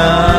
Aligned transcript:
세 0.00 0.29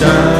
끈 0.00 0.37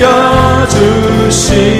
지켜주시 0.00 1.79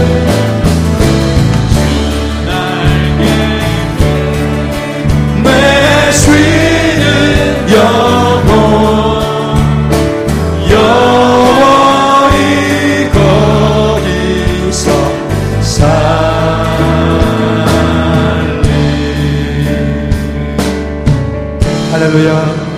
할렐루야. 22.21 22.71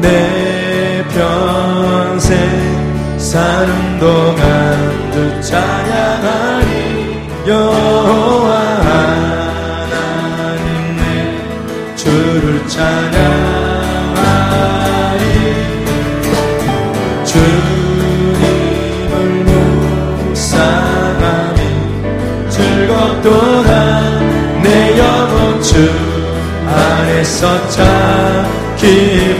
내 0.00 1.04
평생 1.08 2.38
사는 3.18 3.98
동안 3.98 5.12
주 5.12 5.40
찬양하니 5.42 6.70
여 7.48 8.27
어서 27.38 27.68
찾기쁘리 28.76 29.38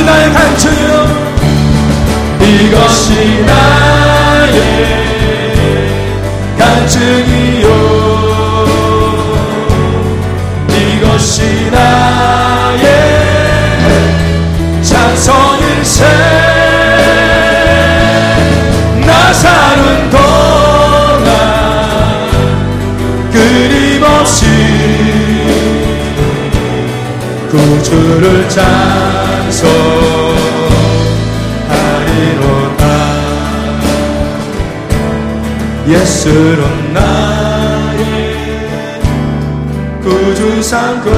이것이 0.00 0.06
나의 0.06 0.32
간증이요. 0.32 1.06
이것이 2.40 3.44
나의 3.46 4.56
간증이요. 6.58 7.66
이것이 10.70 11.70
나의 11.70 12.84
찬송일세. 14.82 16.04
나 19.06 19.32
사는 19.34 20.10
동안 20.10 21.30
끊임없이 23.30 24.46
구주를 27.50 28.48
찬송하리로다. 31.70 32.84
예수로 35.86 36.62
나의 36.94 38.00
구주 40.02 40.62
삼고 40.62 41.10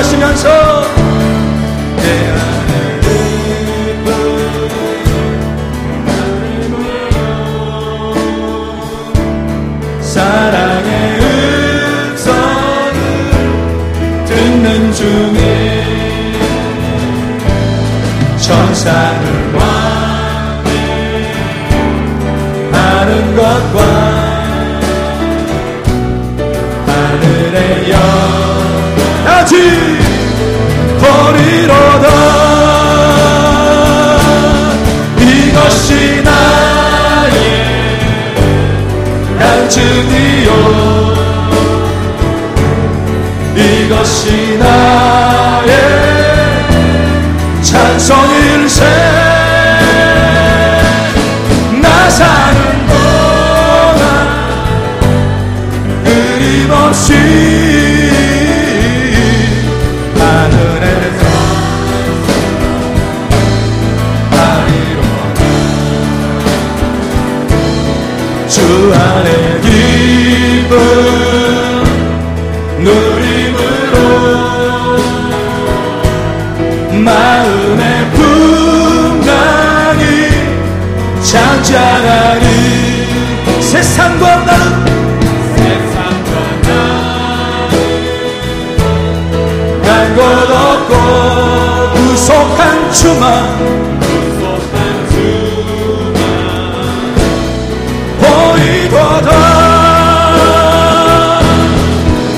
하시면서 0.00 0.48
내 1.96 2.02
하늘을 2.30 3.20
사랑의 10.00 11.20
음성을 12.10 12.94
듣는 14.24 14.92
중에 14.94 16.32
천사를 18.38 19.22
완하는 22.72 23.36
것과 23.36 23.78
하늘의 26.86 27.90
영 27.90 28.49
같이 29.50 29.98
버리로다. 31.00 32.06
이것이 35.18 36.22
나의 36.22 37.34
간증이요 39.38 40.50
이것이 43.56 44.56
나 44.58 44.69
한 92.90 92.92
주만. 92.92 93.60
보이도다 98.18 99.30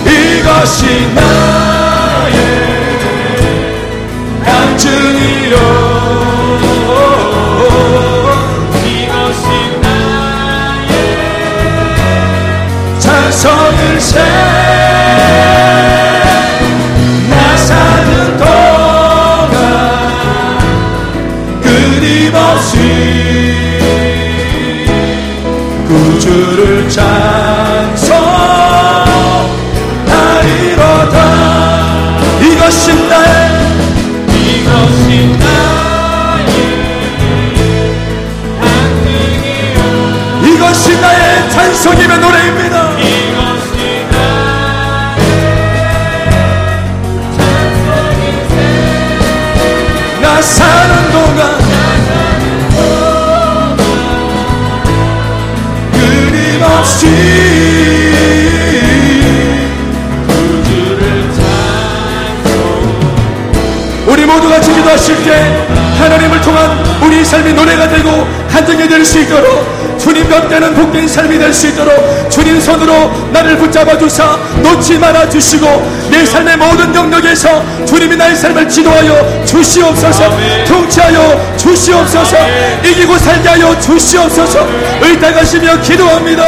이것이 0.04 1.08
우리 67.22 67.28
삶이 67.28 67.52
노래가 67.52 67.88
되고 67.88 68.26
간증이 68.50 68.88
될 68.88 69.04
수 69.04 69.20
있도록 69.20 69.96
주님과 69.96 70.40
함께하는 70.40 70.74
복된 70.74 71.06
삶이 71.06 71.38
될 71.38 71.52
수 71.54 71.68
있도록 71.68 72.28
주님 72.28 72.60
손으로 72.60 73.12
나를 73.30 73.56
붙잡아 73.58 73.96
주사 73.96 74.36
놓지 74.60 74.98
말아 74.98 75.28
주시고 75.28 75.64
내 76.10 76.26
삶의 76.26 76.56
모든 76.56 76.92
영역에서 76.92 77.62
주님이 77.86 78.16
나의 78.16 78.34
삶을 78.34 78.68
지도하여 78.68 79.44
주시옵소서 79.44 80.36
통치하여 80.66 81.56
주시옵소서 81.56 82.36
이기고 82.84 83.16
살게 83.18 83.48
하여 83.50 83.78
주시옵소서 83.78 84.66
의탁하시며 85.02 85.80
기도합니다 85.80 86.42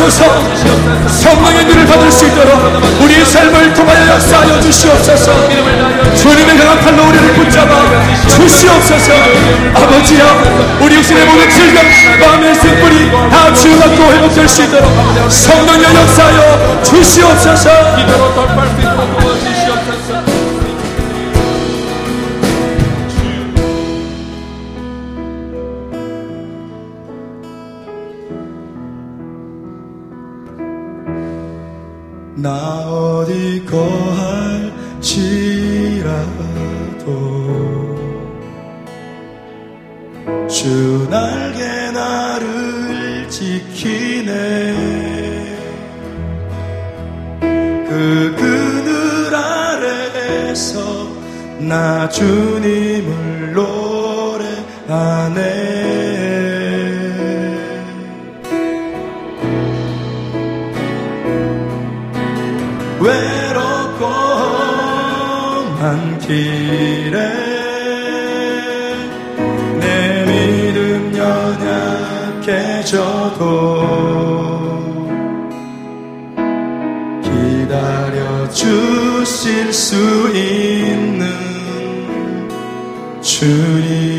하소서 0.00 0.24
성령의 1.08 1.66
눈을 1.66 1.86
받을 1.86 2.10
수 2.10 2.26
있도록 2.26 2.82
우리의 3.02 3.24
삶을 3.24 3.74
통하여 3.74 4.14
역사하여 4.14 4.58
주시옵소서. 4.60 5.32
주님의 6.14 6.56
강한 6.56 6.80
팔로 6.80 7.06
우리를 7.06 7.34
붙잡아 7.34 7.70
주시옵소서. 8.26 9.12
아버지야 9.74 10.42
우리 10.80 10.96
육신의 10.96 11.26
모든 11.26 11.50
질병 11.50 11.84
마음의 12.18 12.54
승불이 12.54 13.10
다 13.30 13.52
치유받고 13.52 14.02
회복될 14.02 14.48
수 14.48 14.62
있도록 14.62 14.90
성령의 15.28 15.94
역사하여 15.94 16.82
주시옵소서 16.82 17.70
나 32.42 32.86
어디 32.88 33.62
거할지라도. 33.66 35.10
주 40.48 41.06
날개 41.10 41.90
나를 41.90 43.28
지키네. 43.28 44.74
그 47.40 48.34
그늘 48.38 49.34
아래에서 49.34 50.80
나 51.58 52.08
주님을 52.08 53.52
노래하네 54.88 55.69
길에 66.30 67.18
내 69.80 70.24
믿음 70.26 71.12
연약해져도 72.36 73.00
기다려 77.20 78.48
주실 78.48 79.72
수 79.72 79.96
있는 80.32 81.26
주님 83.20 84.09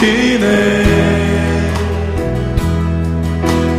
지키네. 0.00 0.46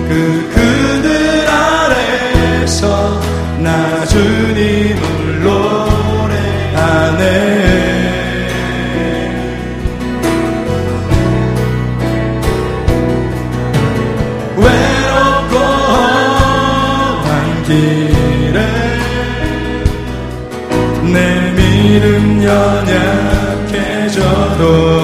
그 0.08 0.50
그늘 0.54 1.48
아래서 1.50 3.20
나 3.58 4.06
주님을 4.06 5.42
노래하네. 5.42 7.24
외롭고 14.58 15.56
험한 15.92 17.30
길에 17.64 18.60
내 21.12 21.18
믿음 21.56 22.44
연약해져도 23.64 25.01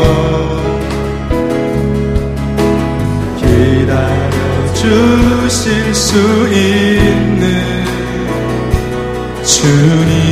주실 5.48 5.96
수 5.96 6.18
있는 6.50 7.86
주님 9.46 10.27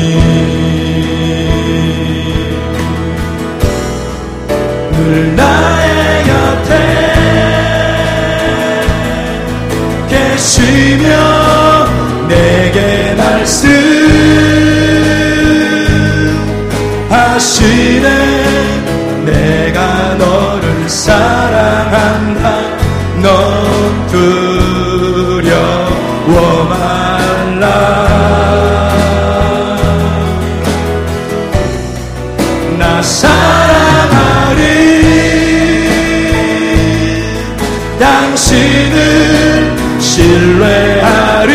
신뢰하리. 40.15 41.51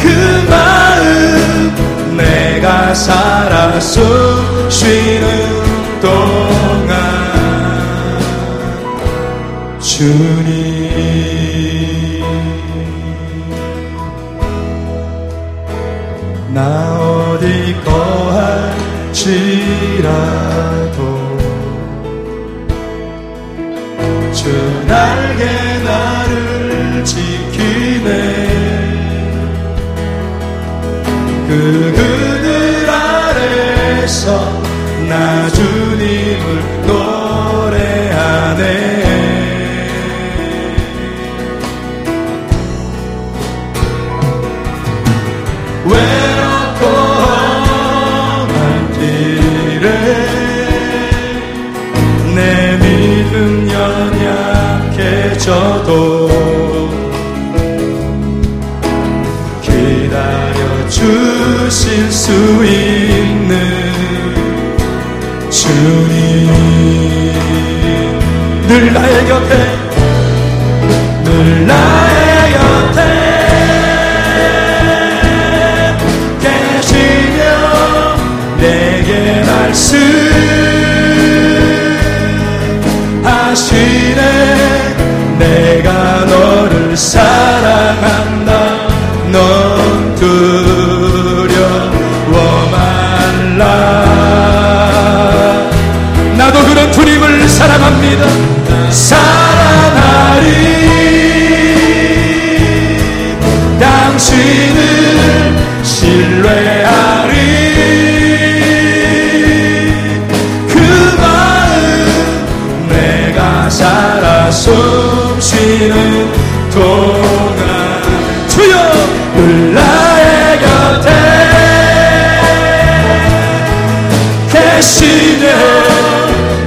그 0.00 0.06
마음 0.48 2.16
내가 2.16 2.94
살아 2.94 3.78
숨 3.78 4.00
쉬는 4.70 5.28
동안 6.00 6.96
주님 9.80 10.48
나 16.54 16.96
어디 16.98 17.76
거할지라 19.12 20.37
그 31.58 31.92
그늘 31.92 32.88
아래서 32.88 34.62
나 35.08 35.48
주님을 35.50 36.77
나의 68.98 69.26
곁에 69.26 69.54
늘 71.22 71.66
나의 71.66 72.52
곁에 72.52 73.00
계시며 76.40 77.40
내게 78.58 79.44
말씀 79.44 80.67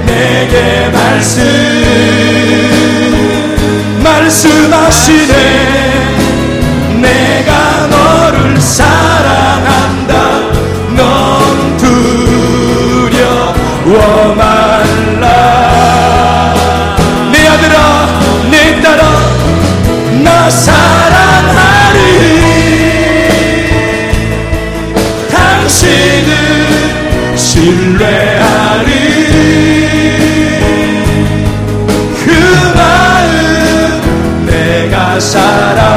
내게 0.06 0.88
말씀 0.92 1.42
말씀하시네 4.02 5.81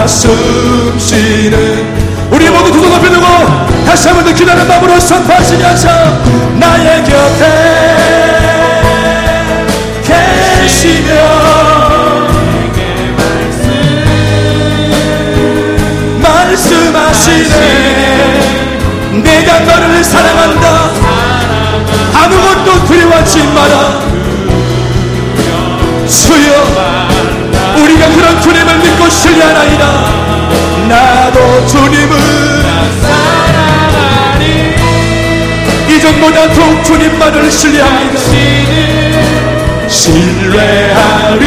숨쉬는 0.07 1.95
우리 2.31 2.49
모두 2.49 2.71
두손 2.71 2.89
높이 2.89 3.09
들고 3.09 3.25
다시 3.85 4.07
한번 4.07 4.25
더 4.25 4.33
기다리는 4.33 4.67
마음으로 4.67 4.99
선포하시면서 4.99 5.89
나의 6.59 7.03
곁에 7.03 7.95
계시며 10.03 11.15
말씀하시네. 16.45 17.55
내가 19.23 19.59
너를 19.59 20.03
사랑한다. 20.03 20.89
아무것도 22.13 22.85
두려워하지 22.85 23.43
마라. 23.47 23.73
주여 26.07 26.44
믿고 29.05 29.09
신뢰하나이다? 29.09 29.85
나도 30.89 31.67
주님을 31.67 32.17
이전보다 35.89 36.53
더욱 36.53 36.83
주님만을 36.83 37.51
신뢰합니다. 37.51 38.19
신뢰하리. 39.87 41.45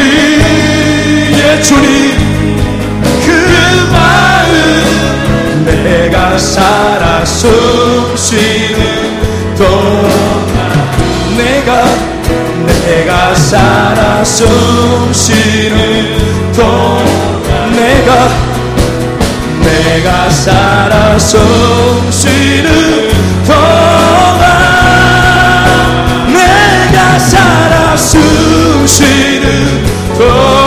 예 1.37 1.61
주님. 1.61 2.17
그 3.25 3.29
마음 3.91 5.65
내가 5.83 6.37
살아 6.37 7.25
숨쉬는 7.25 8.79
동안 9.57 10.09
내가 11.37 11.83
내가 12.85 13.35
살아 13.35 14.23
숨쉬는 14.23 15.78
내가 19.99 20.29
살아 20.29 21.19
숨쉬는 21.19 22.63
동안 23.45 23.57
내가 26.31 27.19
살아 27.19 27.97
숨쉬는 27.97 29.83
동안 30.17 30.58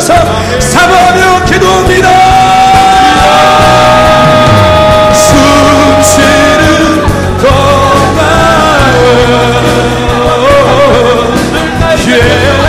주시옵소서. 0.00 0.14
사모하며 0.58 1.44
기도합니다. 1.44 2.08
숨 5.12 6.02
쉬는 6.02 7.06
동안 7.38 7.54
두 11.96 12.63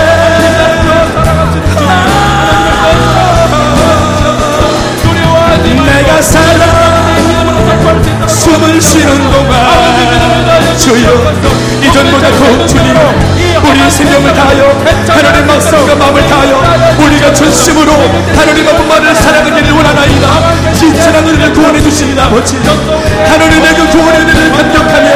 전심으로 17.35 17.91
하나님 18.35 18.67
아버지만을 18.67 19.15
사랑하기를 19.15 19.71
원하나이다. 19.71 20.73
진실한 20.73 21.27
우리를 21.27 21.53
구원해 21.53 21.81
주시는 21.81 22.17
아버지 22.19 22.57
하나님의 22.57 23.75
그 23.75 23.87
구원의 23.89 24.21
은혜를 24.21 24.51
감격하며 24.51 25.09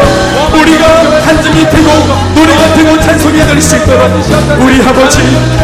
우리가 0.59 0.85
한증이 1.25 1.69
되고 1.69 1.89
노래가 2.35 2.73
되고 2.73 2.99
찬송이 3.01 3.37
될 3.45 3.61
수 3.61 3.75
있도록 3.75 4.11
우리 4.61 4.81
아버지 4.81 5.19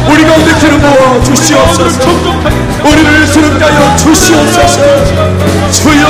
우리 0.10 0.24
가운데 0.26 0.54
기름 0.60 0.80
부어 0.80 1.24
주시옵소서. 1.24 2.10
우리를 2.84 3.28
수능하여 3.28 3.96
주시옵소서. 3.98 4.82
주여! 5.72 6.06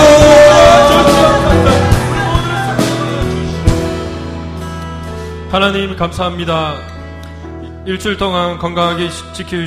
하나님 5.52 5.96
감사합니다. 5.96 6.76
일주일 7.86 8.18
동안 8.18 8.58
건강하게 8.58 9.10
지켜 9.34 9.58